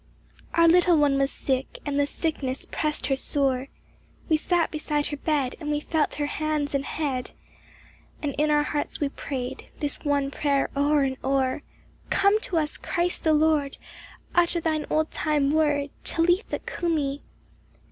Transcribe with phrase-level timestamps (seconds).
[0.57, 3.67] UR little one was sick, and the sickness pressed her sore.
[4.29, 7.29] We sat beside her bed, and we felt her hands and head,
[8.19, 11.61] And in our hearts we prayed this one prayer o er and o er:"
[12.09, 13.77] Come to us, Christ the Lord;
[14.33, 17.21] utter thine old time word, Talitha cumi!